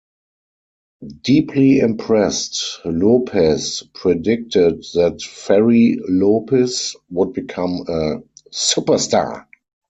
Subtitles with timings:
[1.21, 9.45] Deeply impressed, Lopez predicted that Ferri Llopis would become a superstar.